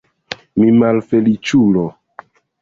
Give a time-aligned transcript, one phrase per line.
[0.61, 1.85] Mi malfeliĉulo!